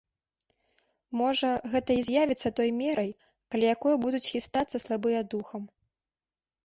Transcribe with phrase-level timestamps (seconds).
[1.19, 3.11] Можа, гэта і з'явіцца той мерай,
[3.57, 5.63] каля якой будуць хістацца слабыя духам.